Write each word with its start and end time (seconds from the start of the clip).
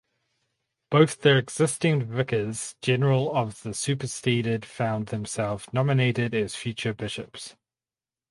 Both 0.89 1.21
the 1.21 1.37
existing 1.37 2.05
vicars 2.07 2.75
general 2.81 3.35
of 3.37 3.61
the 3.61 3.71
superseded 3.75 4.65
found 4.65 5.09
themselves 5.09 5.67
nominated 5.73 6.33
as 6.33 6.55
future 6.55 6.95
bishops. 6.95 7.55